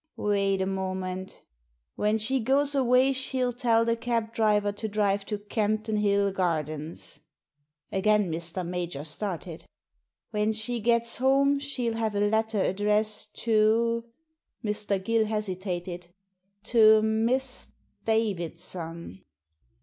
[0.17, 1.43] Wait a moment
[1.95, 7.19] When she goes away she'll tell the cab driver to drive to Campden Hill Gardens.
[7.91, 8.67] Again Mr.
[8.67, 9.63] Major started
[10.31, 14.05] "When she gets home she*ll have a letter addressed to
[14.65, 14.97] "—Mr.
[15.05, 16.07] Gill hesitated
[16.71, 17.67] —"to Miss
[18.03, 19.21] Davidson."